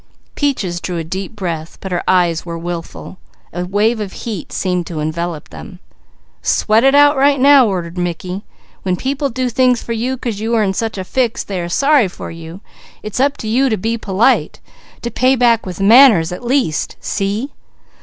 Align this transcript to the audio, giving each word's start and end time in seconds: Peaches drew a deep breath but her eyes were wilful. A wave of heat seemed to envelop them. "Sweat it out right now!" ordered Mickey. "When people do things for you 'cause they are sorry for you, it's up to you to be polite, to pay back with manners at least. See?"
Peaches 0.33 0.81
drew 0.81 0.97
a 0.97 1.03
deep 1.03 1.35
breath 1.35 1.77
but 1.79 1.91
her 1.91 2.03
eyes 2.07 2.43
were 2.43 2.57
wilful. 2.57 3.19
A 3.53 3.65
wave 3.67 3.99
of 3.99 4.13
heat 4.13 4.51
seemed 4.51 4.87
to 4.87 4.99
envelop 4.99 5.49
them. 5.49 5.77
"Sweat 6.41 6.83
it 6.83 6.95
out 6.95 7.17
right 7.17 7.39
now!" 7.39 7.67
ordered 7.67 7.99
Mickey. 7.99 8.41
"When 8.81 8.95
people 8.95 9.29
do 9.29 9.47
things 9.47 9.83
for 9.83 9.93
you 9.93 10.17
'cause 10.17 10.37
they 10.39 11.59
are 11.61 11.69
sorry 11.69 12.07
for 12.07 12.31
you, 12.31 12.61
it's 13.03 13.19
up 13.19 13.37
to 13.37 13.47
you 13.47 13.69
to 13.69 13.77
be 13.77 13.95
polite, 13.95 14.59
to 15.03 15.11
pay 15.11 15.35
back 15.35 15.67
with 15.67 15.79
manners 15.79 16.31
at 16.31 16.43
least. 16.43 16.95
See?" 16.99 17.51